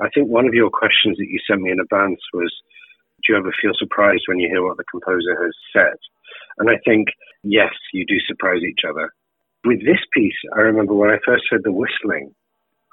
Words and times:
I 0.00 0.08
think 0.14 0.28
one 0.28 0.46
of 0.46 0.54
your 0.54 0.70
questions 0.70 1.16
that 1.18 1.28
you 1.28 1.40
sent 1.48 1.62
me 1.62 1.70
in 1.70 1.80
advance 1.80 2.20
was 2.34 2.52
Do 3.24 3.32
you 3.32 3.38
ever 3.38 3.52
feel 3.60 3.72
surprised 3.78 4.24
when 4.26 4.38
you 4.38 4.48
hear 4.48 4.62
what 4.62 4.76
the 4.76 4.84
composer 4.90 5.42
has 5.42 5.54
said? 5.72 5.96
And 6.58 6.70
I 6.70 6.78
think, 6.84 7.08
yes, 7.42 7.72
you 7.92 8.04
do 8.06 8.16
surprise 8.26 8.62
each 8.62 8.84
other. 8.88 9.10
With 9.64 9.80
this 9.80 10.00
piece, 10.12 10.36
I 10.54 10.60
remember 10.60 10.94
when 10.94 11.10
I 11.10 11.18
first 11.24 11.44
heard 11.50 11.64
the 11.64 11.72
whistling, 11.72 12.34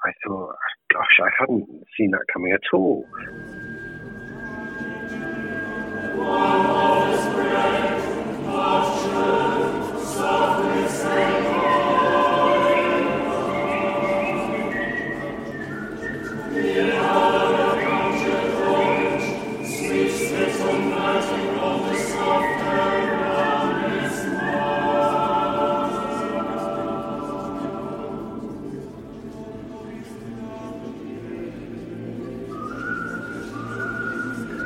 I 0.04 0.12
thought, 0.26 0.56
gosh, 0.92 1.20
I 1.22 1.28
hadn't 1.38 1.68
seen 1.96 2.10
that 2.10 2.24
coming 2.32 2.52
at 2.52 2.60
all. 2.72 3.06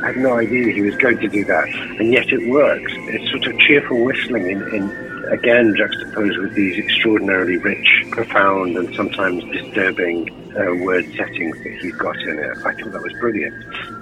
Had 0.05 0.17
no 0.17 0.39
idea 0.39 0.73
he 0.73 0.83
was 0.83 0.97
going 0.97 1.19
to 1.19 1.29
do 1.29 1.45
that, 1.45 1.69
and 1.99 2.13
yet 2.13 2.29
it 2.33 2.49
works. 2.49 2.93
It's 2.97 3.31
sort 3.31 3.47
of 3.47 3.59
cheerful 3.61 4.05
whistling 4.05 4.49
in, 4.51 4.63
in 4.75 5.09
again 5.29 5.75
juxtaposed 5.77 6.39
with 6.39 6.55
these 6.55 6.79
extraordinarily 6.79 7.59
rich, 7.59 8.05
profound, 8.11 8.77
and 8.77 8.95
sometimes 8.95 9.45
disturbing 9.45 10.31
uh, 10.57 10.75
word 10.85 11.05
settings 11.17 11.57
that 11.63 11.79
he's 11.81 11.95
got 11.97 12.17
in 12.21 12.39
it. 12.39 12.59
I 12.65 12.75
thought 12.75 12.93
that 12.93 13.03
was 13.03 13.13
brilliant, 13.21 13.55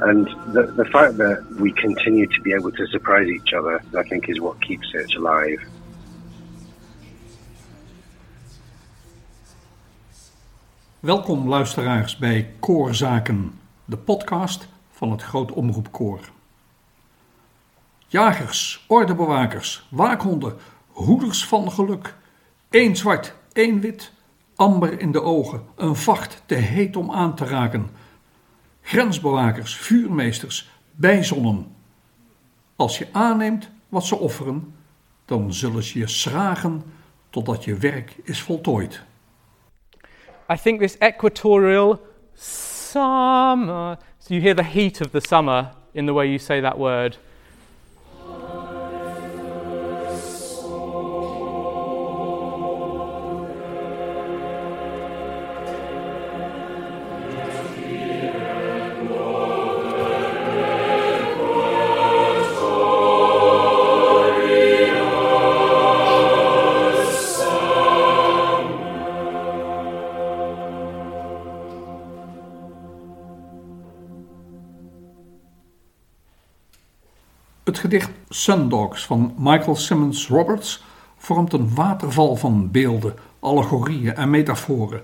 and 0.03 0.27
the 0.55 0.63
the 0.77 0.85
fact 0.87 1.17
that 1.19 1.45
we 1.59 1.73
continue 1.73 2.27
to 2.27 2.41
be 2.43 2.53
able 2.53 2.73
to 2.73 2.87
surprise 2.89 3.29
each 3.29 3.53
other, 3.53 3.83
I 3.97 4.03
think, 4.05 4.29
is 4.29 4.41
what 4.41 4.61
keeps 4.63 4.89
it 4.95 5.15
alive. 5.15 5.61
Welkom 11.01 11.49
luisteraars 11.49 12.17
bij 12.17 12.49
Koorzaken, 12.61 13.53
de 13.85 13.97
podcast 13.97 14.69
van 14.97 15.11
het 15.11 15.23
Groot 15.23 15.53
Omroepkoor. 15.53 16.21
Jagers, 18.07 18.85
ordebewakers, 18.89 19.87
waakhonden, 19.91 20.57
hoeders 20.87 21.45
van 21.45 21.73
geluk. 21.73 22.15
Eén 22.71 22.97
zwart, 22.97 23.35
één 23.53 23.81
wit, 23.81 24.13
amber 24.55 25.01
in 25.01 25.13
de 25.13 25.23
ogen, 25.23 25.63
een 25.75 25.97
vacht 25.97 26.43
te 26.47 26.55
heet 26.55 26.97
om 26.97 27.13
aan 27.13 27.35
te 27.35 27.45
raken. 27.45 27.91
Grensbewakers, 28.81 29.77
vuurmeesters, 29.77 30.71
bijzonnen. 30.91 31.75
Als 32.77 32.99
je 32.99 33.09
aanneemt 33.13 33.71
wat 33.89 34.05
ze 34.05 34.17
offeren, 34.17 34.75
dan 35.25 35.53
zullen 35.53 35.83
ze 35.83 35.99
je 35.99 36.09
schragen 36.09 36.83
totdat 37.31 37.65
je 37.65 37.77
werk 37.77 38.17
is 38.23 38.43
voltooid. 38.43 39.03
I 40.53 40.57
think 40.63 40.81
this 40.81 40.99
equatorial 40.99 42.01
summer. 42.87 43.99
So 44.19 44.35
you 44.35 44.41
hear 44.41 44.55
the 44.55 44.63
heat 44.63 45.01
of 45.01 45.13
the 45.13 45.21
summer 45.21 45.73
in 45.95 46.07
the 46.07 46.15
way 46.15 46.31
you 46.31 46.39
say 46.39 46.61
that 46.61 46.79
word. 46.79 47.17
Het 77.77 77.85
gedicht 77.85 78.11
Sundogs 78.29 79.07
van 79.07 79.35
Michael 79.39 79.77
Simmons 79.77 80.29
Roberts 80.29 80.85
vormt 81.17 81.53
een 81.53 81.75
waterval 81.75 82.37
van 82.37 82.71
beelden, 82.71 83.15
allegorieën 83.41 84.15
en 84.15 84.31
metaforen 84.31 85.03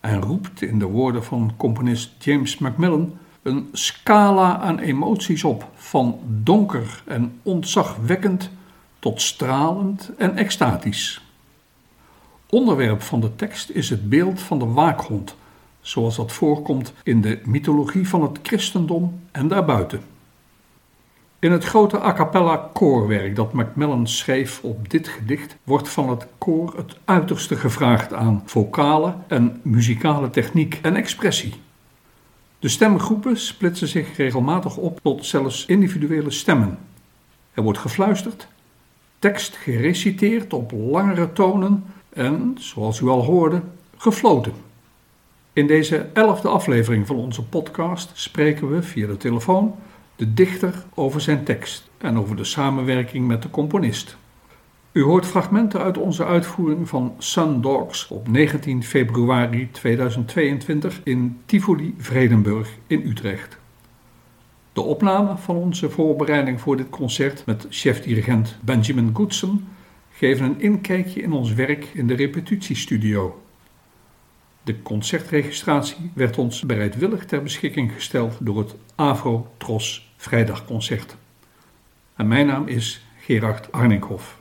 en 0.00 0.20
roept 0.20 0.62
in 0.62 0.78
de 0.78 0.84
woorden 0.84 1.24
van 1.24 1.52
componist 1.56 2.24
James 2.24 2.58
Macmillan 2.58 3.18
een 3.42 3.68
scala 3.72 4.58
aan 4.58 4.78
emoties 4.78 5.44
op, 5.44 5.68
van 5.74 6.18
donker 6.42 7.02
en 7.06 7.40
ontzagwekkend 7.42 8.50
tot 8.98 9.20
stralend 9.20 10.10
en 10.18 10.36
extatisch. 10.36 11.24
Onderwerp 12.48 13.02
van 13.02 13.20
de 13.20 13.36
tekst 13.36 13.70
is 13.70 13.90
het 13.90 14.08
beeld 14.08 14.40
van 14.40 14.58
de 14.58 14.66
waakhond, 14.66 15.34
zoals 15.80 16.16
dat 16.16 16.32
voorkomt 16.32 16.92
in 17.02 17.20
de 17.20 17.40
mythologie 17.44 18.08
van 18.08 18.22
het 18.22 18.38
christendom 18.42 19.20
en 19.32 19.48
daarbuiten. 19.48 20.15
In 21.38 21.52
het 21.52 21.64
grote 21.64 22.02
a 22.02 22.12
cappella 22.12 22.70
koorwerk 22.72 23.36
dat 23.36 23.52
Macmillan 23.52 24.06
schreef 24.06 24.62
op 24.62 24.90
dit 24.90 25.08
gedicht 25.08 25.56
wordt 25.64 25.88
van 25.88 26.08
het 26.08 26.26
koor 26.38 26.72
het 26.76 26.96
uiterste 27.04 27.56
gevraagd 27.56 28.12
aan 28.12 28.42
vocale 28.44 29.14
en 29.26 29.60
muzikale 29.62 30.30
techniek 30.30 30.78
en 30.82 30.96
expressie. 30.96 31.54
De 32.58 32.68
stemgroepen 32.68 33.36
splitsen 33.36 33.88
zich 33.88 34.16
regelmatig 34.16 34.76
op 34.76 35.00
tot 35.02 35.26
zelfs 35.26 35.66
individuele 35.66 36.30
stemmen. 36.30 36.78
Er 37.54 37.62
wordt 37.62 37.78
gefluisterd, 37.78 38.48
tekst 39.18 39.56
gereciteerd 39.56 40.52
op 40.52 40.72
langere 40.72 41.32
tonen 41.32 41.84
en, 42.08 42.56
zoals 42.58 43.00
u 43.00 43.06
al 43.06 43.24
hoorde, 43.24 43.62
gefloten. 43.96 44.52
In 45.52 45.66
deze 45.66 46.06
elfde 46.12 46.48
aflevering 46.48 47.06
van 47.06 47.16
onze 47.16 47.42
podcast 47.42 48.10
spreken 48.14 48.70
we 48.70 48.82
via 48.82 49.06
de 49.06 49.16
telefoon 49.16 49.74
de 50.16 50.34
dichter 50.34 50.84
over 50.94 51.20
zijn 51.20 51.44
tekst 51.44 51.88
en 51.98 52.18
over 52.18 52.36
de 52.36 52.44
samenwerking 52.44 53.26
met 53.26 53.42
de 53.42 53.50
componist. 53.50 54.16
U 54.92 55.02
hoort 55.02 55.26
fragmenten 55.26 55.80
uit 55.80 55.98
onze 55.98 56.24
uitvoering 56.24 56.88
van 56.88 57.14
Sun 57.18 57.60
Dogs 57.60 58.08
op 58.08 58.28
19 58.28 58.82
februari 58.82 59.70
2022 59.70 61.00
in 61.04 61.40
Tivoli 61.46 61.94
Vredenburg 61.98 62.70
in 62.86 63.02
Utrecht. 63.06 63.58
De 64.72 64.80
opname 64.80 65.36
van 65.36 65.56
onze 65.56 65.90
voorbereiding 65.90 66.60
voor 66.60 66.76
dit 66.76 66.90
concert 66.90 67.46
met 67.46 67.66
chef-dirigent 67.70 68.56
Benjamin 68.60 69.10
Goodson 69.12 69.68
geven 70.12 70.46
een 70.46 70.60
inkijkje 70.60 71.22
in 71.22 71.32
ons 71.32 71.54
werk 71.54 71.84
in 71.94 72.06
de 72.06 72.14
repetitiestudio. 72.14 73.45
De 74.66 74.82
concertregistratie 74.82 76.10
werd 76.14 76.38
ons 76.38 76.62
bereidwillig 76.62 77.24
ter 77.24 77.42
beschikking 77.42 77.92
gesteld 77.92 78.36
door 78.40 78.58
het 78.58 78.74
Avro 78.94 79.52
Tros 79.56 80.14
Vrijdagconcert. 80.16 81.16
En 82.16 82.28
mijn 82.28 82.46
naam 82.46 82.68
is 82.68 83.06
Gerard 83.20 83.72
Arninkhoff. 83.72 84.38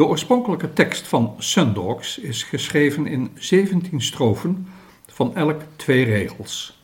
De 0.00 0.06
oorspronkelijke 0.06 0.72
tekst 0.72 1.06
van 1.06 1.34
Sundogs 1.38 2.18
is 2.18 2.42
geschreven 2.42 3.06
in 3.06 3.30
17 3.34 4.00
strofen 4.00 4.66
van 5.06 5.36
elk 5.36 5.60
twee 5.76 6.04
regels. 6.04 6.82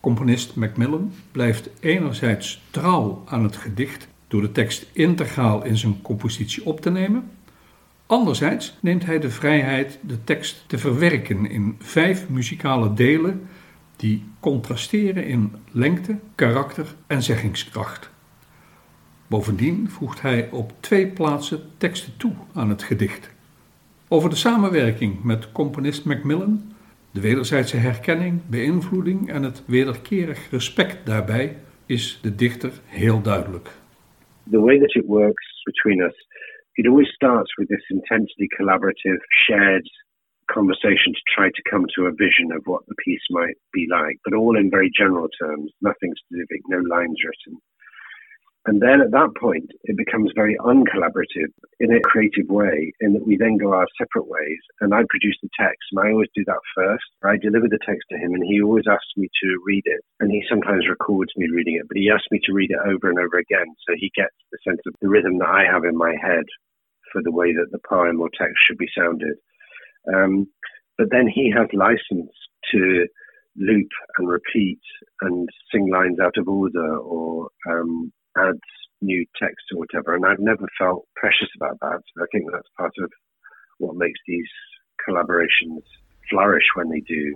Componist 0.00 0.54
Macmillan 0.54 1.12
blijft 1.32 1.70
enerzijds 1.80 2.62
trouw 2.70 3.22
aan 3.26 3.42
het 3.42 3.56
gedicht 3.56 4.08
door 4.28 4.40
de 4.40 4.52
tekst 4.52 4.86
integraal 4.92 5.64
in 5.64 5.76
zijn 5.76 6.02
compositie 6.02 6.66
op 6.66 6.80
te 6.80 6.90
nemen. 6.90 7.30
Anderzijds 8.06 8.76
neemt 8.80 9.04
hij 9.06 9.18
de 9.18 9.30
vrijheid 9.30 9.98
de 10.02 10.24
tekst 10.24 10.64
te 10.66 10.78
verwerken 10.78 11.50
in 11.50 11.76
vijf 11.78 12.28
muzikale 12.28 12.94
delen 12.94 13.48
die 13.96 14.24
contrasteren 14.40 15.26
in 15.26 15.54
lengte, 15.70 16.18
karakter 16.34 16.94
en 17.06 17.22
zeggingskracht. 17.22 18.10
Bovendien 19.30 19.88
voegt 19.88 20.20
hij 20.22 20.50
op 20.50 20.72
twee 20.80 21.06
plaatsen 21.06 21.60
teksten 21.78 22.16
toe 22.16 22.32
aan 22.54 22.68
het 22.68 22.82
gedicht. 22.82 23.34
Over 24.08 24.30
de 24.30 24.36
samenwerking 24.36 25.24
met 25.24 25.52
componist 25.52 26.04
Macmillan, 26.04 26.72
de 27.12 27.20
wederzijdse 27.20 27.76
herkenning, 27.76 28.48
beïnvloeding 28.48 29.28
en 29.28 29.42
het 29.42 29.66
wederkerig 29.66 30.50
respect 30.50 31.06
daarbij 31.06 31.56
is 31.86 32.18
de 32.22 32.34
dichter 32.34 32.72
heel 32.84 33.22
duidelijk. 33.22 33.68
The 34.50 34.60
way 34.60 34.78
that 34.78 34.94
it 34.94 35.06
works 35.06 35.62
between 35.64 36.00
us, 36.00 36.26
it 36.72 36.86
always 36.86 37.08
starts 37.08 37.54
with 37.54 37.68
this 37.68 37.88
intensely 37.88 38.46
collaborative, 38.46 39.20
shared 39.46 39.88
conversation 40.44 41.12
to 41.12 41.22
try 41.36 41.50
to 41.50 41.62
come 41.70 41.86
to 41.86 42.06
a 42.06 42.12
vision 42.16 42.56
of 42.56 42.62
what 42.64 42.82
the 42.86 42.94
piece 42.94 43.26
might 43.28 43.58
be 43.70 43.84
like, 43.98 44.18
but 44.24 44.34
all 44.34 44.56
in 44.58 44.70
very 44.70 44.90
general 45.00 45.28
terms, 45.42 45.72
nothing 45.80 46.12
specific, 46.16 46.60
no 46.68 46.78
lines 46.96 47.18
written. 47.24 47.60
And 48.66 48.82
then 48.82 49.00
at 49.00 49.10
that 49.12 49.32
point, 49.40 49.70
it 49.84 49.96
becomes 49.96 50.32
very 50.34 50.54
uncollaborative 50.60 51.48
in 51.80 51.96
a 51.96 52.00
creative 52.04 52.48
way, 52.48 52.92
in 53.00 53.14
that 53.14 53.26
we 53.26 53.38
then 53.38 53.56
go 53.56 53.72
our 53.72 53.86
separate 53.96 54.28
ways. 54.28 54.60
And 54.80 54.92
I 54.92 55.00
produce 55.08 55.38
the 55.42 55.48
text, 55.58 55.88
and 55.92 56.00
I 56.04 56.12
always 56.12 56.28
do 56.36 56.44
that 56.44 56.60
first. 56.76 57.04
I 57.24 57.40
deliver 57.40 57.68
the 57.68 57.80
text 57.86 58.04
to 58.10 58.18
him, 58.18 58.34
and 58.34 58.44
he 58.44 58.60
always 58.60 58.84
asks 58.86 59.16
me 59.16 59.28
to 59.42 59.48
read 59.64 59.84
it. 59.86 60.04
And 60.20 60.30
he 60.30 60.44
sometimes 60.48 60.88
records 60.88 61.32
me 61.36 61.48
reading 61.48 61.76
it, 61.80 61.88
but 61.88 61.96
he 61.96 62.10
asks 62.10 62.28
me 62.30 62.40
to 62.44 62.52
read 62.52 62.70
it 62.70 62.84
over 62.84 63.08
and 63.08 63.18
over 63.18 63.38
again. 63.38 63.66
So 63.88 63.94
he 63.96 64.12
gets 64.14 64.36
the 64.52 64.58
sense 64.68 64.80
of 64.86 64.92
the 65.00 65.08
rhythm 65.08 65.38
that 65.38 65.48
I 65.48 65.64
have 65.64 65.84
in 65.84 65.96
my 65.96 66.14
head 66.20 66.44
for 67.12 67.22
the 67.24 67.32
way 67.32 67.52
that 67.54 67.72
the 67.72 67.80
poem 67.88 68.20
or 68.20 68.28
text 68.36 68.60
should 68.68 68.78
be 68.78 68.92
sounded. 68.96 69.36
Um, 70.12 70.46
but 70.98 71.08
then 71.10 71.26
he 71.26 71.50
has 71.56 71.66
license 71.72 72.30
to 72.72 73.06
loop 73.56 73.88
and 74.18 74.28
repeat 74.28 74.80
and 75.22 75.48
sing 75.72 75.90
lines 75.90 76.18
out 76.20 76.36
of 76.36 76.46
order 76.46 76.98
or 76.98 77.48
um, 77.68 78.12
add 78.36 78.58
new 79.00 79.24
text 79.40 79.64
or 79.72 79.78
whatever. 79.78 80.14
And 80.14 80.26
I've 80.26 80.40
never 80.40 80.66
felt 80.78 81.06
precious 81.16 81.48
about 81.56 81.78
that. 81.80 82.00
So 82.16 82.22
I 82.22 82.26
think 82.32 82.50
that's 82.50 82.68
part 82.76 82.92
of 83.02 83.10
what 83.78 83.96
makes 83.96 84.20
these 84.26 84.48
collaborations 85.08 85.82
flourish 86.28 86.64
when 86.74 86.90
they 86.90 87.00
do. 87.00 87.34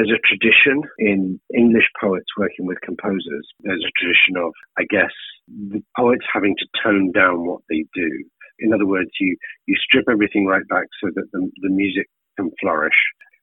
There's 0.00 0.18
a 0.18 0.26
tradition 0.26 0.82
in 0.98 1.38
English 1.54 1.84
poets 2.00 2.26
working 2.38 2.64
with 2.64 2.80
composers. 2.80 3.46
There's 3.60 3.84
a 3.84 4.00
tradition 4.00 4.36
of, 4.38 4.52
I 4.78 4.84
guess, 4.88 5.12
the 5.46 5.82
poets 5.94 6.24
having 6.32 6.56
to 6.56 6.66
tone 6.82 7.12
down 7.12 7.46
what 7.46 7.60
they 7.68 7.84
do. 7.94 8.24
In 8.60 8.72
other 8.72 8.86
words, 8.86 9.10
you, 9.20 9.36
you 9.66 9.76
strip 9.76 10.06
everything 10.10 10.46
right 10.46 10.66
back 10.68 10.86
so 11.02 11.10
that 11.14 11.26
the, 11.32 11.50
the 11.60 11.68
music 11.68 12.06
can 12.38 12.50
flourish. 12.60 12.94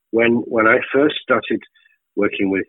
When, 0.10 0.38
when 0.48 0.66
I 0.66 0.78
first 0.92 1.16
started 1.22 1.62
working 2.16 2.50
with 2.50 2.66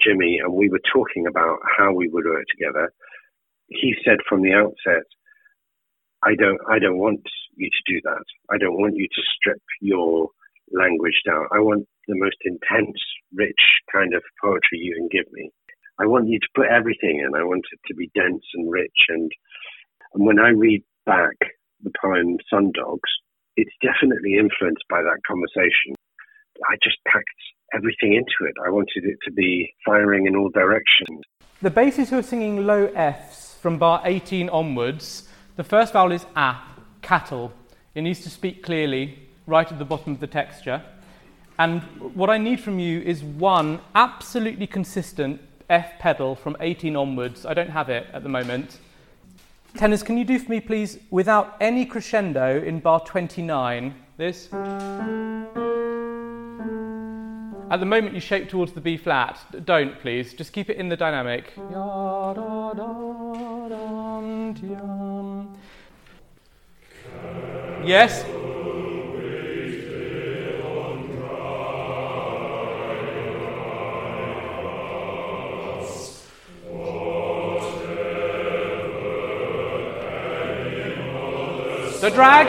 Jimmy 0.00 0.38
and 0.38 0.52
we 0.52 0.68
were 0.68 0.80
talking 0.92 1.26
about 1.26 1.58
how 1.76 1.92
we 1.92 2.08
would 2.08 2.26
work 2.26 2.44
together, 2.48 2.92
he 3.66 3.94
said 4.04 4.18
from 4.28 4.42
the 4.42 4.52
outset, 4.52 5.02
I 6.22 6.36
don't, 6.36 6.60
I 6.70 6.78
don't 6.78 6.98
want 6.98 7.22
you 7.56 7.70
to 7.70 7.92
do 7.92 8.00
that. 8.04 8.24
I 8.50 8.58
don't 8.58 8.78
want 8.80 8.94
you 8.94 9.08
to 9.08 9.22
strip 9.36 9.62
your 9.80 10.28
language 10.80 11.20
down. 11.26 11.46
I 11.52 11.60
want 11.60 11.86
the 12.08 12.16
most 12.16 12.36
intense, 12.44 12.96
rich 13.34 13.60
kind 13.92 14.14
of 14.14 14.22
poetry 14.42 14.78
you 14.80 14.94
can 14.96 15.08
give 15.12 15.30
me. 15.32 15.50
I 16.00 16.06
want 16.06 16.28
you 16.28 16.38
to 16.38 16.54
put 16.54 16.66
everything 16.66 17.20
in. 17.20 17.38
I 17.38 17.44
want 17.44 17.64
it 17.72 17.80
to 17.88 17.94
be 17.94 18.10
dense 18.14 18.44
and 18.54 18.70
rich. 18.70 19.00
And, 19.08 19.30
and 20.14 20.26
when 20.26 20.38
I 20.38 20.50
read 20.50 20.82
back 21.04 21.36
the 21.82 21.92
poem 22.02 22.38
Sun 22.48 22.72
Dogs, 22.74 23.10
it's 23.56 23.74
definitely 23.82 24.34
influenced 24.38 24.84
by 24.88 25.02
that 25.02 25.20
conversation. 25.26 25.94
I 26.68 26.76
just 26.82 26.96
packed 27.06 27.28
everything 27.74 28.14
into 28.14 28.48
it. 28.48 28.54
I 28.64 28.70
wanted 28.70 29.04
it 29.04 29.18
to 29.24 29.32
be 29.32 29.72
firing 29.84 30.26
in 30.26 30.36
all 30.36 30.50
directions. 30.50 31.20
The 31.62 31.70
basses 31.70 32.10
who 32.10 32.18
are 32.18 32.22
singing 32.22 32.66
low 32.66 32.86
Fs 32.86 33.54
from 33.60 33.78
bar 33.78 34.00
18 34.04 34.48
onwards, 34.48 35.28
the 35.56 35.64
first 35.64 35.92
vowel 35.92 36.12
is 36.12 36.24
a, 36.34 36.56
cattle. 37.02 37.52
It 37.94 38.02
needs 38.02 38.20
to 38.20 38.30
speak 38.30 38.62
clearly 38.62 39.29
right 39.50 39.70
at 39.70 39.78
the 39.78 39.84
bottom 39.84 40.12
of 40.12 40.20
the 40.20 40.26
texture. 40.26 40.82
And 41.58 41.82
what 42.14 42.30
I 42.30 42.38
need 42.38 42.60
from 42.60 42.78
you 42.78 43.00
is 43.00 43.22
one 43.22 43.80
absolutely 43.94 44.66
consistent 44.66 45.40
F 45.68 45.98
pedal 45.98 46.34
from 46.34 46.56
18 46.60 46.96
onwards. 46.96 47.44
I 47.44 47.52
don't 47.52 47.68
have 47.68 47.90
it 47.90 48.06
at 48.14 48.22
the 48.22 48.28
moment. 48.28 48.78
Tenors, 49.76 50.02
can 50.02 50.16
you 50.16 50.24
do 50.24 50.38
for 50.38 50.50
me, 50.50 50.60
please, 50.60 50.98
without 51.10 51.56
any 51.60 51.84
crescendo 51.84 52.62
in 52.62 52.80
bar 52.80 53.00
29? 53.00 53.94
This. 54.16 54.48
At 57.70 57.78
the 57.78 57.86
moment, 57.86 58.14
you 58.14 58.20
shape 58.20 58.48
towards 58.48 58.72
the 58.72 58.80
B 58.80 58.96
flat. 58.96 59.38
Don't, 59.64 60.00
please. 60.00 60.32
Just 60.34 60.52
keep 60.52 60.70
it 60.70 60.76
in 60.76 60.88
the 60.88 60.96
dynamic. 60.96 61.52
Yes. 67.84 68.24
The 82.00 82.10
drag. 82.10 82.46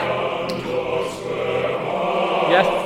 Yes. 2.50 2.82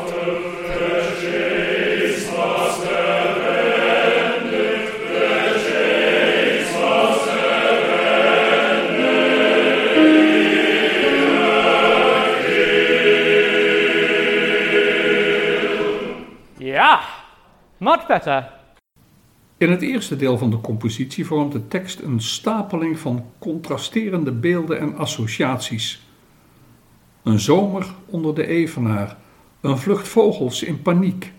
Much 17.79 18.07
better. 18.07 18.53
In 19.57 19.71
het 19.71 19.83
eerste 19.83 20.17
deel 20.17 20.39
van 20.39 20.51
de 20.51 20.61
compositie 20.61 21.27
vormt 21.27 21.53
de 21.53 21.69
tekst 21.69 22.01
een 22.01 22.21
stapeling 22.21 22.99
van 22.99 23.25
contrasterende 23.39 24.33
beelden 24.33 24.81
en 24.81 24.97
associaties. 24.97 26.06
Een 27.27 27.41
zomer 27.41 27.87
onder 28.07 28.35
de 28.35 28.47
evenaar, 28.47 29.17
een 29.61 29.79
vlucht 29.79 30.09
vogels 30.09 30.63
in 30.63 30.83
paniek, 30.83 31.33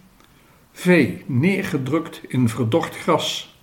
vee 0.71 1.23
neergedrukt 1.25 2.21
in 2.27 2.49
verdord 2.49 2.95
gras, 2.95 3.57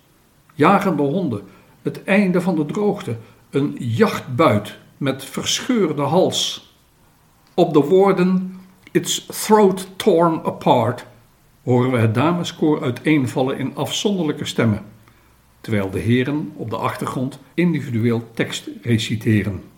jagende 0.53 1.01
honden, 1.01 1.41
het 1.81 2.03
einde 2.03 2.41
van 2.41 2.55
de 2.55 2.65
droogte, 2.65 3.17
een 3.49 3.75
jachtbuit 3.79 4.77
met 4.97 5.25
verscheurde 5.25 6.01
hals. 6.01 6.73
Op 7.53 7.73
de 7.73 7.79
woorden 7.79 8.59
It's 8.91 9.25
throat 9.25 9.87
torn 9.95 10.43
apart 10.43 11.05
horen 11.63 11.91
we 11.91 11.97
het 11.97 12.13
dameskoor 12.13 12.81
uiteenvallen 12.81 13.57
in 13.57 13.75
afzonderlijke 13.75 14.45
stemmen, 14.45 14.85
terwijl 15.61 15.89
de 15.89 15.99
heren 15.99 16.51
op 16.55 16.69
de 16.69 16.77
achtergrond 16.77 17.39
individueel 17.53 18.31
tekst 18.33 18.69
reciteren. 18.81 19.74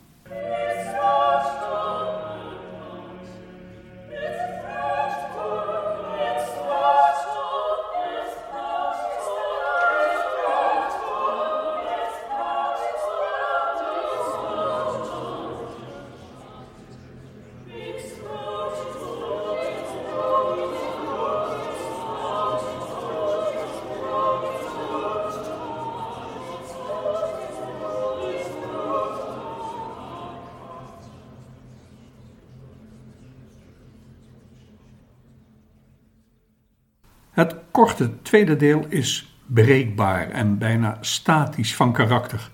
Korte 37.77 38.22
tweede 38.22 38.55
deel 38.55 38.86
is 38.89 39.38
breekbaar 39.46 40.29
en 40.29 40.57
bijna 40.57 40.98
statisch 41.01 41.75
van 41.75 41.93
karakter. 41.93 42.50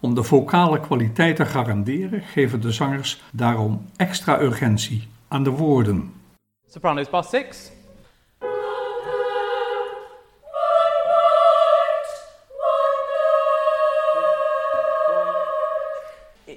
Om 0.00 0.14
de 0.14 0.22
vocale 0.22 0.80
kwaliteit 0.80 1.36
te 1.36 1.44
garanderen 1.44 2.22
geven 2.22 2.60
de 2.60 2.72
zangers 2.72 3.22
daarom 3.32 3.86
extra 3.96 4.40
urgentie 4.40 5.08
aan 5.28 5.42
de 5.42 5.50
woorden. 5.50 6.12
Sopranos 6.66 7.10
bar 7.10 7.24
6. 7.24 7.72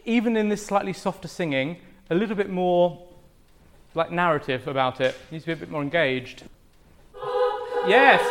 Even 0.04 0.36
in 0.36 0.50
this 0.50 0.66
slightly 0.66 0.94
softer 0.94 1.30
singing, 1.30 1.78
a 2.10 2.16
little 2.16 2.36
bit 2.36 2.50
more 2.50 2.98
like 3.92 4.14
narrative 4.14 4.70
about 4.70 5.00
it. 5.00 5.16
Needs 5.30 5.44
to 5.46 5.52
be 5.52 5.58
a 5.58 5.60
bit 5.60 5.70
more 5.70 5.84
engaged. 5.84 6.44
Yes. 7.88 8.22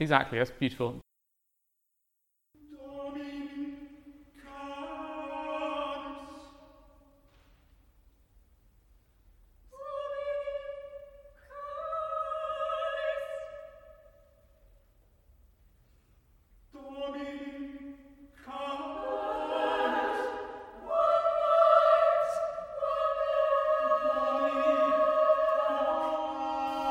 Exactly, 0.00 0.38
that's 0.38 0.50
beautiful. 0.50 1.00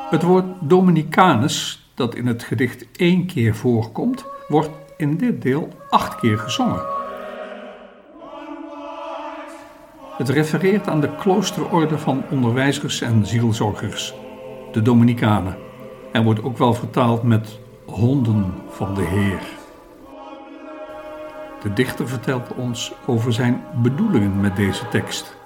Het 0.10 0.24
woord 0.24 0.46
Dominicanus, 0.60 1.90
dat 1.94 2.16
in 2.16 2.28
het 2.28 2.44
gedicht 2.44 2.86
één 2.96 3.26
keer 3.26 3.56
voorkomt, 3.56 4.26
wordt 4.48 4.70
in 4.98 5.18
dit 5.18 5.42
deel 5.42 5.70
acht 5.90 6.16
keer 6.20 6.38
gezongen. 6.38 6.82
Het 10.18 10.30
refereert 10.30 10.88
aan 10.88 11.02
de 11.02 11.16
kloosterorde 11.16 11.98
van 11.98 12.24
onderwijzers 12.32 13.02
en 13.02 13.26
zielzorgers, 13.26 14.14
de 14.72 14.82
Dominicanen, 14.82 15.58
en 16.12 16.24
wordt 16.24 16.44
ook 16.44 16.58
wel 16.58 16.74
vertaald 16.74 17.24
met 17.24 17.60
honden 17.86 18.54
van 18.70 18.94
de 18.94 19.04
Heer. 19.04 19.42
De 21.62 21.74
dichter 21.74 22.08
vertelt 22.08 22.54
ons 22.56 22.94
over 23.06 23.34
zijn 23.34 23.64
bedoelingen 23.82 24.40
met 24.40 24.56
deze 24.56 24.88
tekst. 24.88 25.39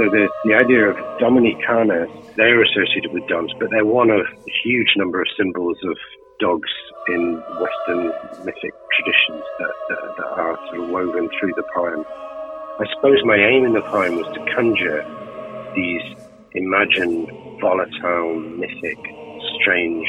So 0.00 0.08
the, 0.08 0.32
the 0.48 0.56
idea 0.56 0.88
of 0.88 0.96
Dominicana, 1.20 2.08
they're 2.40 2.64
associated 2.64 3.12
with 3.12 3.20
dogs, 3.28 3.52
but 3.60 3.68
they're 3.68 3.84
one 3.84 4.08
of 4.08 4.24
a 4.24 4.52
huge 4.64 4.96
number 4.96 5.20
of 5.20 5.28
symbols 5.36 5.76
of 5.84 5.92
dogs 6.40 6.72
in 7.12 7.36
Western 7.60 8.08
mythic 8.40 8.72
traditions 8.96 9.44
that, 9.60 9.74
that, 9.92 10.00
that 10.16 10.30
are 10.40 10.56
sort 10.72 10.80
of 10.80 10.88
woven 10.88 11.28
through 11.36 11.52
the 11.52 11.68
poem. 11.76 12.00
I 12.80 12.88
suppose 12.96 13.20
my 13.28 13.36
aim 13.36 13.68
in 13.68 13.76
the 13.76 13.84
poem 13.92 14.16
was 14.16 14.24
to 14.32 14.40
conjure 14.56 15.04
these 15.76 16.00
imagined, 16.56 17.28
volatile, 17.60 18.40
mythic, 18.56 19.00
strange, 19.60 20.08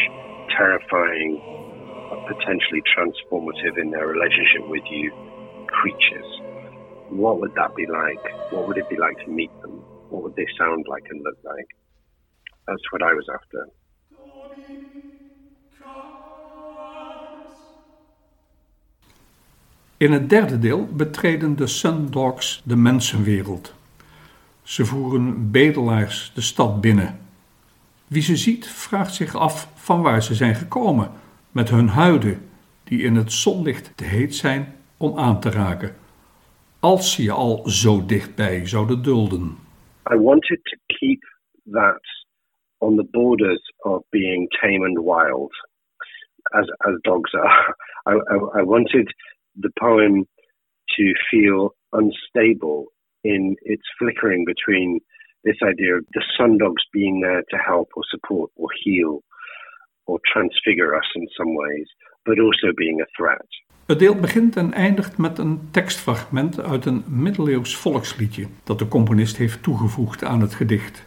terrifying, 0.56 1.36
potentially 2.32 2.80
transformative 2.96 3.76
in 3.76 3.92
their 3.92 4.08
relationship 4.08 4.64
with 4.72 4.88
you 4.88 5.12
creatures 5.68 6.32
what 7.12 7.40
would 7.40 7.54
that 7.56 7.76
be 7.76 7.86
like? 7.86 8.24
What 8.52 8.68
would 8.68 8.78
it 8.78 8.90
be 8.90 8.98
like 8.98 9.18
to 9.26 9.30
meet? 9.30 9.52
What 10.12 10.24
would 10.24 10.36
they 10.36 10.48
sound 10.48 10.88
like 10.88 11.10
and 11.12 11.22
look 11.22 11.38
like? 11.44 11.76
That's 12.66 12.90
what 12.90 13.02
I 13.12 13.16
was 13.16 13.28
after. 13.28 13.70
In 19.98 20.12
het 20.12 20.30
derde 20.30 20.60
deel 20.60 20.86
betreden 20.86 21.56
de 21.56 21.68
Sundogs 21.68 22.62
de 22.66 22.76
mensenwereld. 22.76 23.74
Ze 24.62 24.86
voeren 24.86 25.52
bedelaars 25.52 26.32
de 26.36 26.42
stad 26.42 26.82
binnen. 26.82 27.20
Wie 28.08 28.22
ze 28.22 28.38
ziet, 28.38 28.68
vraagt 28.68 29.14
zich 29.14 29.36
af 29.36 29.70
van 29.76 30.02
waar 30.02 30.24
ze 30.24 30.36
zijn 30.36 30.56
gekomen, 30.56 31.12
met 31.52 31.70
hun 31.70 31.88
huiden, 31.88 32.50
die 32.84 33.02
in 33.02 33.16
het 33.16 33.32
zonlicht 33.32 33.92
te 33.96 34.04
heet 34.04 34.36
zijn 34.36 34.76
om 34.98 35.18
aan 35.18 35.40
te 35.40 35.50
raken. 35.50 35.96
als 36.80 37.12
ze 37.12 37.24
je 37.24 37.32
al 37.32 37.64
zo 37.66 38.06
dichtbij 38.06 38.68
zouden 38.68 39.04
dulden. 39.04 39.58
I 40.08 40.16
wanted 40.16 40.60
to 40.68 40.78
keep 41.00 41.20
that 41.68 42.00
on 42.82 42.96
the 42.98 43.08
borders 43.14 43.62
of 43.86 44.02
being 44.12 44.48
tame 44.62 44.84
and 44.84 45.00
wild, 45.00 45.52
as 46.56 46.66
as 46.88 46.96
dogs 47.04 47.32
are. 47.34 47.76
I, 48.08 48.14
I, 48.14 48.60
I 48.60 48.64
wanted 48.64 49.08
the 49.56 49.70
poem 49.80 50.26
to 50.98 51.14
feel 51.30 51.76
unstable 51.94 52.88
in 53.24 53.56
its 53.62 53.84
flickering 54.00 54.46
between 54.46 55.00
this 55.44 55.58
idea 55.64 55.98
of 55.98 56.06
the 56.14 56.24
sun 56.38 56.58
dogs 56.58 56.84
being 56.94 57.22
there 57.22 57.44
to 57.50 57.58
help 57.58 57.90
or 57.96 58.04
support 58.10 58.52
or 58.56 58.70
heal 58.84 59.22
or 60.08 60.20
transfigure 60.32 60.96
us 60.96 61.06
in 61.16 61.28
some 61.38 61.56
ways, 61.56 61.88
but 62.26 62.40
also 62.40 62.74
being 62.76 63.00
a 63.02 63.06
threat. 63.18 63.46
Het 63.92 64.00
deel 64.00 64.16
begint 64.16 64.56
en 64.56 64.74
eindigt 64.74 65.18
met 65.18 65.38
een 65.38 65.60
tekstfragment 65.72 66.60
uit 66.60 66.86
een 66.86 67.04
middeleeuws 67.08 67.76
volksliedje 67.76 68.48
dat 68.64 68.80
de 68.80 68.88
componist 68.88 69.38
heeft 69.38 69.64
toegevoegd 69.64 70.24
aan 70.24 70.42
het 70.42 70.54
gedicht. 70.54 71.04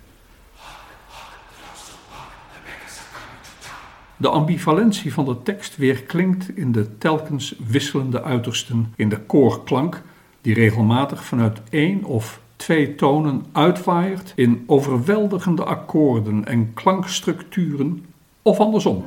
De 4.16 4.28
ambivalentie 4.28 5.12
van 5.12 5.24
de 5.24 5.42
tekst 5.42 5.76
weerklinkt 5.76 6.56
in 6.56 6.72
de 6.72 6.98
telkens 6.98 7.54
wisselende 7.66 8.22
uitersten 8.22 8.92
in 8.96 9.08
de 9.08 9.18
koorklank, 9.18 10.02
die 10.40 10.54
regelmatig 10.54 11.24
vanuit 11.24 11.60
één 11.70 12.04
of 12.04 12.40
twee 12.56 12.94
tonen 12.94 13.44
uitwaait 13.52 14.32
in 14.36 14.64
overweldigende 14.66 15.64
akkoorden 15.64 16.44
en 16.44 16.74
klankstructuren, 16.74 18.04
of 18.42 18.58
andersom. 18.58 19.04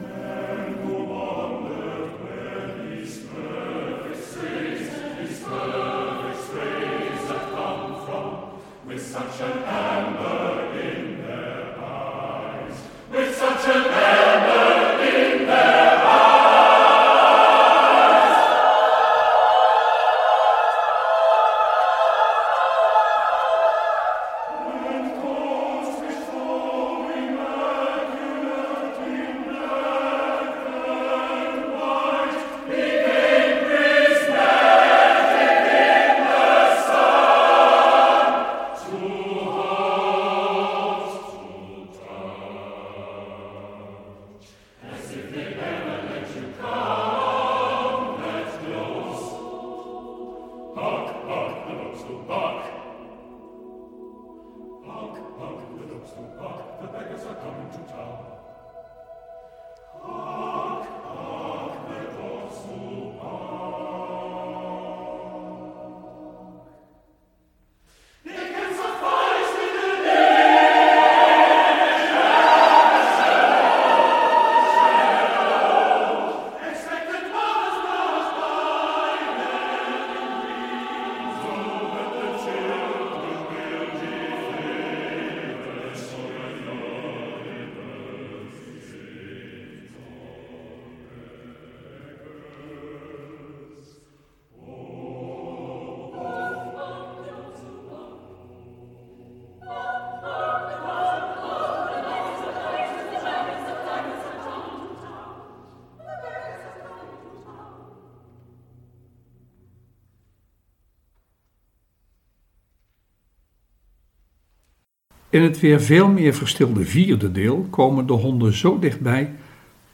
In 115.37 115.43
het 115.43 115.59
weer 115.59 115.81
veel 115.81 116.07
meer 116.07 116.33
verstilde 116.33 116.85
vierde 116.85 117.31
deel 117.31 117.67
komen 117.69 118.07
de 118.07 118.13
honden 118.13 118.53
zo 118.53 118.79
dichtbij 118.79 119.35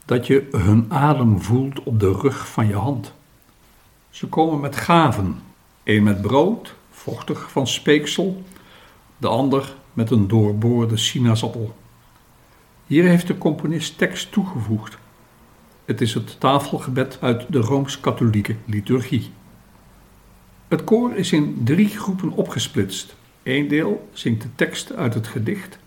dat 0.04 0.26
je 0.26 0.48
hun 0.50 0.86
adem 0.88 1.40
voelt 1.42 1.82
op 1.82 2.00
de 2.00 2.12
rug 2.12 2.48
van 2.48 2.66
je 2.66 2.74
hand. 2.74 3.12
Ze 4.10 4.26
komen 4.26 4.60
met 4.60 4.76
gaven, 4.76 5.42
een 5.82 6.02
met 6.02 6.22
brood, 6.22 6.74
vochtig 6.90 7.50
van 7.50 7.66
speeksel, 7.66 8.42
de 9.16 9.28
ander 9.28 9.74
met 9.92 10.10
een 10.10 10.28
doorboorde 10.28 10.96
sinaasappel. 10.96 11.74
Hier 12.86 13.04
heeft 13.04 13.26
de 13.26 13.38
componist 13.38 13.98
tekst 13.98 14.32
toegevoegd. 14.32 14.98
Het 15.84 16.00
is 16.00 16.14
het 16.14 16.40
tafelgebed 16.40 17.18
uit 17.20 17.46
de 17.48 17.60
rooms-katholieke 17.60 18.56
liturgie. 18.64 19.30
Het 20.68 20.84
koor 20.84 21.14
is 21.14 21.32
in 21.32 21.60
drie 21.64 21.88
groepen 21.88 22.30
opgesplitst. 22.30 23.16
Eén 23.44 23.68
deel 23.68 24.08
zingt 24.12 24.42
de 24.42 24.48
tekst 24.54 24.92
uit 24.92 25.14
het 25.14 25.26
gedicht. 25.26 25.78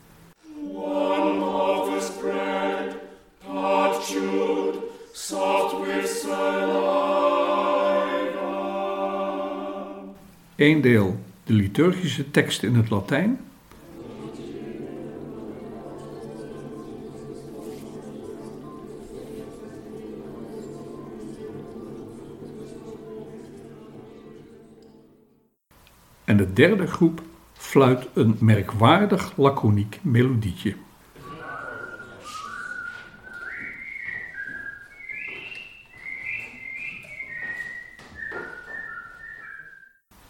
Eén 10.55 10.81
deel 10.81 11.19
de 11.43 11.53
liturgische 11.53 12.31
tekst 12.31 12.63
in 12.63 12.75
het 12.75 12.89
Latijn. 12.89 13.39
En 26.25 26.37
de 26.37 26.53
derde 26.53 26.87
groep 26.87 27.21
fluit 27.67 28.07
een 28.13 28.37
merkwaardig 28.39 29.37
laconiek 29.37 29.99
melodietje. 30.01 30.75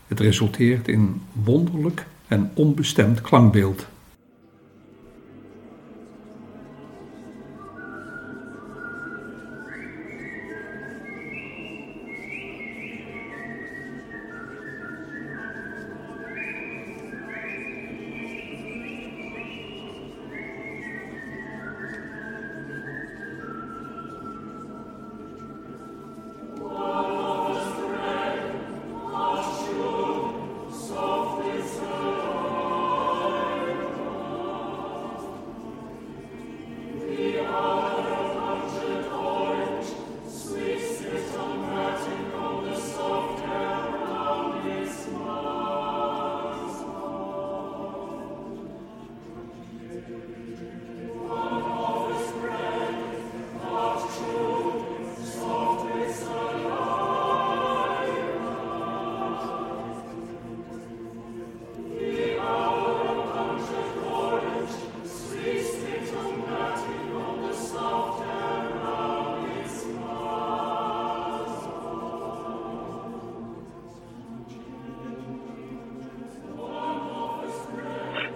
Het 0.07 0.19
resulteert 0.19 0.87
in 0.87 1.21
wonderlijk 1.31 2.05
en 2.27 2.51
onbestemd 2.53 3.21
klankbeeld. 3.21 3.87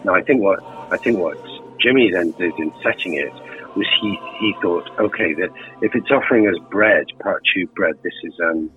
Now, 0.03 0.15
I 0.15 0.21
think 0.21 0.41
what 0.41 0.59
I 0.91 0.97
think 0.97 1.19
what 1.19 1.37
Jimmy 1.79 2.11
then 2.11 2.31
did 2.31 2.53
in 2.57 2.71
setting 2.83 3.15
it 3.15 3.33
was 3.75 3.87
he 4.01 4.17
he 4.39 4.55
thought, 4.61 4.89
okay, 4.99 5.33
that 5.35 5.49
if 5.81 5.95
it's 5.95 6.11
offering 6.11 6.47
us 6.47 6.55
bread, 6.69 7.05
part 7.21 7.43
two 7.53 7.67
bread, 7.75 7.95
this 8.03 8.13
is 8.23 8.33
um 8.43 8.71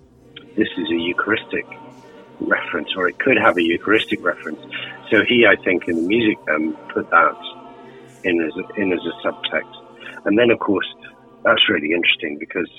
this 0.55 0.69
is 0.77 0.89
a 0.89 0.95
Eucharistic 0.95 1.65
reference, 2.39 2.89
or 2.95 3.07
it 3.07 3.19
could 3.19 3.37
have 3.37 3.57
a 3.57 3.63
Eucharistic 3.63 4.23
reference. 4.23 4.59
So 5.09 5.23
he, 5.27 5.45
I 5.45 5.55
think, 5.63 5.87
in 5.87 5.95
the 5.95 6.07
music 6.07 6.37
um, 6.53 6.77
put 6.93 7.09
that 7.09 7.35
in 8.23 8.41
as 8.41 8.53
a, 8.55 8.81
in 8.81 8.93
as 8.93 8.99
a 9.05 9.27
subtext, 9.27 10.25
and 10.25 10.37
then 10.37 10.51
of 10.51 10.59
course 10.59 10.87
that's 11.43 11.69
really 11.69 11.91
interesting 11.93 12.37
because 12.39 12.69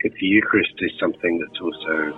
if 0.00 0.12
the 0.14 0.26
Eucharist 0.26 0.74
is 0.78 0.90
something 1.00 1.38
that's 1.38 1.60
also 1.60 2.12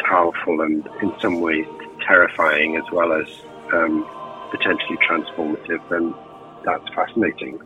powerful 0.00 0.60
and 0.60 0.86
in 1.02 1.12
some 1.20 1.40
ways 1.40 1.64
terrifying 2.06 2.76
as 2.76 2.84
well 2.92 3.12
as 3.12 3.26
um, 3.72 4.04
potentially 4.56 4.98
transformative, 5.08 5.80
then 5.90 6.14
that's 6.64 6.84
fascinating. 6.94 7.58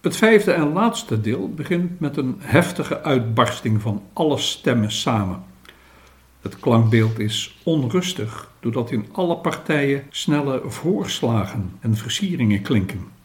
Het 0.00 0.16
vijfde 0.16 0.52
en 0.52 0.72
laatste 0.72 1.20
deel 1.20 1.54
begint 1.54 2.00
met 2.00 2.16
een 2.16 2.36
heftige 2.38 3.02
uitbarsting 3.02 3.80
van 3.80 4.02
alle 4.12 4.38
stemmen 4.38 4.92
samen. 4.92 5.42
Het 6.40 6.60
klankbeeld 6.60 7.18
is 7.18 7.58
onrustig 7.64 8.50
doordat 8.60 8.90
in 8.90 9.06
alle 9.12 9.36
partijen 9.36 10.06
snelle 10.10 10.62
voorslagen 10.64 11.72
en 11.80 11.96
versieringen 11.96 12.62
klinken. 12.62 13.17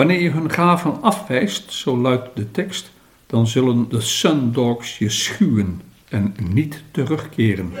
Wanneer 0.00 0.20
je 0.20 0.30
hun 0.30 0.50
gaven 0.50 1.02
afwijst, 1.02 1.72
zo 1.72 1.96
luidt 1.96 2.36
de 2.36 2.50
tekst, 2.50 2.92
dan 3.26 3.46
zullen 3.46 3.88
de 3.88 4.00
Sundogs 4.00 4.98
je 4.98 5.08
schuwen 5.10 5.80
en 6.08 6.34
niet 6.52 6.84
terugkeren. 6.92 7.72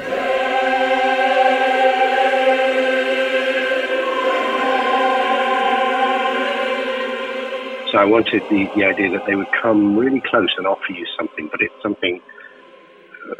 So 7.84 7.98
I 7.98 8.08
wanted 8.08 8.42
the, 8.48 8.68
the 8.74 8.88
idea 8.88 9.10
that 9.10 9.24
they 9.24 9.34
would 9.34 9.60
come 9.62 10.00
really 10.00 10.20
close 10.20 10.58
and 10.58 10.66
offer 10.66 10.92
you 10.92 11.06
something, 11.06 11.50
but 11.50 11.60
it's 11.60 11.80
something, 11.82 12.20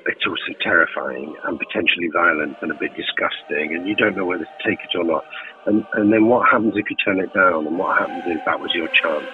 it's 0.06 0.26
also 0.26 0.52
terrifying 0.60 1.36
and 1.44 1.58
potentially 1.58 2.08
violent 2.12 2.56
and 2.62 2.70
a 2.70 2.74
bit 2.74 2.92
disgusting, 2.96 3.74
and 3.74 3.86
you 3.88 3.94
don't 3.96 4.16
know 4.16 4.26
whether 4.26 4.44
to 4.44 4.68
take 4.68 4.80
it 4.86 4.94
or 4.98 5.04
not. 5.04 5.24
And, 5.66 5.84
and 5.92 6.12
then 6.12 6.26
what 6.26 6.48
happens 6.48 6.74
if 6.76 6.88
you 6.90 6.96
turn 6.96 7.18
it 7.20 7.32
down? 7.34 7.66
And 7.66 7.78
what 7.78 7.98
happens 7.98 8.22
if 8.26 8.44
that 8.44 8.60
was 8.60 8.72
your 8.74 8.88
chance? 9.02 9.28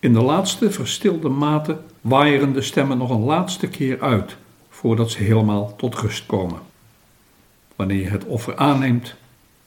In 0.00 0.12
de 0.12 0.22
laatste 0.22 0.70
verstilde 0.70 1.28
mate 1.28 1.80
waaieren 2.00 2.52
de 2.52 2.60
stemmen 2.60 2.98
nog 2.98 3.10
een 3.10 3.24
laatste 3.24 3.68
keer 3.68 4.00
uit 4.00 4.36
voordat 4.68 5.10
ze 5.10 5.22
helemaal 5.22 5.76
tot 5.76 5.94
rust 5.94 6.26
komen. 6.26 6.58
Wanneer 7.76 8.00
je 8.00 8.08
het 8.08 8.24
offer 8.24 8.56
aanneemt, 8.56 9.16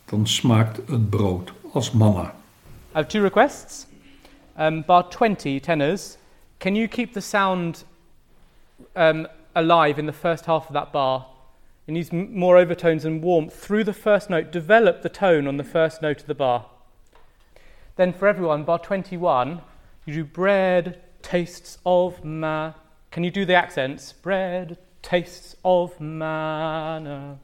dan 0.05 0.27
smaakt 0.27 0.77
het 0.87 1.09
brood 1.09 1.53
als 1.73 1.93
manna. 1.93 2.33
I 2.93 2.99
have 2.99 3.07
two 3.07 3.21
requests. 3.21 3.87
Um, 4.57 4.81
bar 4.81 5.03
20 5.03 5.59
tenors, 5.59 6.17
can 6.59 6.75
you 6.75 6.87
keep 6.87 7.13
the 7.13 7.21
sound 7.21 7.83
um, 8.95 9.27
alive 9.55 9.97
in 9.97 10.05
the 10.05 10.13
first 10.13 10.45
half 10.45 10.67
of 10.67 10.73
that 10.73 10.91
bar? 10.91 11.25
It 11.87 11.93
needs 11.93 12.11
more 12.11 12.57
overtones 12.57 13.05
and 13.05 13.23
warmth 13.23 13.55
through 13.55 13.85
the 13.85 13.93
first 13.93 14.29
note. 14.29 14.51
Develop 14.51 15.01
the 15.01 15.09
tone 15.09 15.47
on 15.47 15.57
the 15.57 15.63
first 15.63 16.01
note 16.01 16.21
of 16.21 16.27
the 16.27 16.35
bar. 16.35 16.65
Then 17.95 18.13
for 18.13 18.27
everyone, 18.27 18.63
bar 18.63 18.79
21, 18.79 19.61
you 20.05 20.13
do 20.13 20.23
bread, 20.23 21.01
tastes 21.21 21.77
of 21.85 22.23
ma. 22.23 22.73
Can 23.09 23.23
you 23.23 23.31
do 23.31 23.45
the 23.45 23.55
accents? 23.55 24.13
Bread, 24.13 24.77
tastes 25.01 25.55
of 25.65 25.99
manna. 25.99 27.39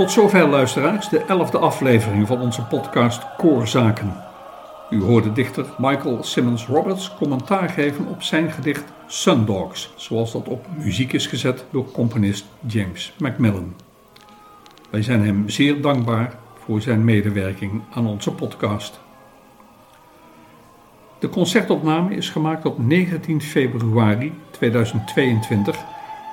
Tot 0.00 0.10
zover 0.10 0.48
luisteraars, 0.48 1.08
de 1.08 1.24
elfde 1.24 1.58
aflevering 1.58 2.26
van 2.26 2.40
onze 2.40 2.62
podcast 2.62 3.26
Koorzaken. 3.36 4.16
U 4.90 5.02
hoorde 5.02 5.32
dichter 5.32 5.66
Michael 5.78 6.22
Simmons 6.22 6.66
Roberts 6.66 7.14
commentaar 7.14 7.68
geven 7.68 8.06
op 8.06 8.22
zijn 8.22 8.50
gedicht 8.50 8.84
Sundogs, 9.06 9.92
zoals 9.96 10.32
dat 10.32 10.48
op 10.48 10.66
muziek 10.76 11.12
is 11.12 11.26
gezet 11.26 11.64
door 11.70 11.90
componist 11.90 12.46
James 12.66 13.12
Macmillan. 13.18 13.74
Wij 14.90 15.02
zijn 15.02 15.24
hem 15.24 15.48
zeer 15.48 15.82
dankbaar 15.82 16.34
voor 16.64 16.80
zijn 16.80 17.04
medewerking 17.04 17.82
aan 17.94 18.06
onze 18.06 18.32
podcast. 18.32 19.00
De 21.18 21.28
concertopname 21.28 22.14
is 22.14 22.30
gemaakt 22.30 22.64
op 22.64 22.78
19 22.78 23.40
februari 23.40 24.32
2022 24.50 25.78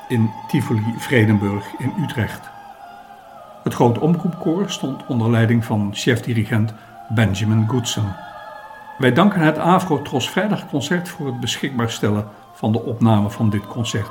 in 0.08 0.30
Tivoli 0.48 0.94
Vredenburg 0.98 1.66
in 1.78 1.94
Utrecht. 2.04 2.56
Het 3.68 3.76
grote 3.76 4.00
omroepkoor 4.00 4.70
stond 4.70 5.06
onder 5.08 5.32
leiding 5.32 5.66
van 5.66 5.90
chef-dirigent 5.94 6.74
Benjamin 7.10 7.68
Goodson. 7.68 8.14
Wij 8.98 9.14
danken 9.14 9.42
het 9.42 9.58
Afro 9.58 10.02
Tros 10.02 10.30
Vrijdagconcert 10.30 11.10
voor 11.10 11.26
het 11.26 11.40
beschikbaar 11.40 11.90
stellen 11.90 12.28
van 12.54 12.72
de 12.72 12.82
opname 12.82 13.30
van 13.30 13.50
dit 13.50 13.68
concert. 13.68 14.10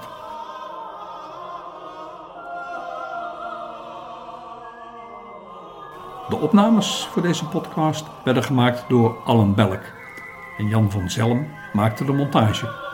De 6.28 6.36
opnames 6.40 7.08
voor 7.12 7.22
deze 7.22 7.44
podcast 7.44 8.06
werden 8.24 8.42
gemaakt 8.42 8.84
door 8.88 9.16
Allen 9.24 9.54
Belk 9.54 9.82
en 10.58 10.68
Jan 10.68 10.90
van 10.90 11.10
Zelm 11.10 11.46
maakte 11.72 12.04
de 12.04 12.12
montage. 12.12 12.85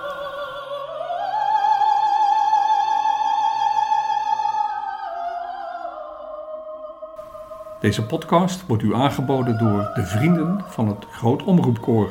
Deze 7.83 8.07
podcast 8.07 8.67
wordt 8.67 8.83
u 8.83 8.95
aangeboden 8.95 9.59
door 9.59 9.91
de 9.95 10.07
vrienden 10.07 10.65
van 10.69 10.89
het 10.89 11.07
Groot 11.11 11.43
Omroepkoor. 11.43 12.11